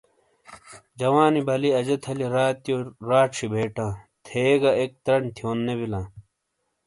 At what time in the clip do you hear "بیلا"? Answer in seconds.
5.79-5.99